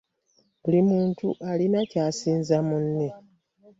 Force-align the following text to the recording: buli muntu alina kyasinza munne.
buli 0.61 0.79
muntu 0.89 1.27
alina 1.49 1.79
kyasinza 1.91 2.57
munne. 2.67 3.07